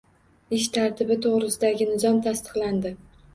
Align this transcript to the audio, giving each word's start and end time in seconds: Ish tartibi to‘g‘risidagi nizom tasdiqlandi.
Ish 0.59 0.63
tartibi 0.77 1.17
to‘g‘risidagi 1.25 1.87
nizom 1.91 2.19
tasdiqlandi. 2.29 2.95